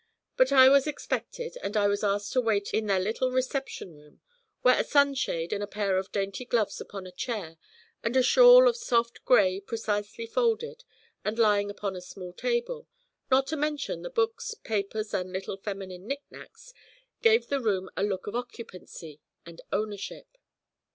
But 0.35 0.51
I 0.51 0.67
was 0.67 0.87
expected, 0.87 1.59
and 1.61 1.77
I 1.77 1.85
was 1.87 2.03
asked 2.03 2.33
to 2.33 2.41
wait 2.41 2.73
in 2.73 2.87
their 2.87 2.99
little 2.99 3.31
reception 3.31 3.93
room, 3.93 4.19
where 4.63 4.79
a 4.79 4.83
sunshade 4.83 5.53
and 5.53 5.61
a 5.61 5.67
pair 5.67 5.99
of 5.99 6.11
dainty 6.11 6.43
gloves 6.43 6.81
upon 6.81 7.05
a 7.05 7.11
chair, 7.11 7.59
and 8.01 8.17
a 8.17 8.23
shawl 8.23 8.67
of 8.67 8.75
soft 8.75 9.23
gray 9.25 9.59
precisely 9.59 10.25
folded 10.25 10.85
and 11.23 11.37
lying 11.37 11.69
upon 11.69 11.95
a 11.95 12.01
small 12.01 12.33
table, 12.33 12.87
not 13.29 13.45
to 13.49 13.55
mention 13.55 14.01
the 14.01 14.09
books, 14.09 14.55
papers, 14.63 15.13
and 15.13 15.31
little 15.31 15.57
feminine 15.57 16.07
knicknacks, 16.07 16.73
gave 17.21 17.43
to 17.43 17.49
the 17.49 17.61
room 17.61 17.87
a 17.95 18.01
look 18.03 18.25
of 18.25 18.33
occupancy 18.35 19.21
and 19.45 19.61
ownership. 19.71 20.25